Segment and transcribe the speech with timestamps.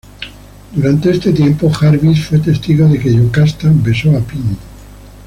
[0.73, 4.57] Durante este tiempo, Jarvis fue testigo de que Yocasta besó a Pym.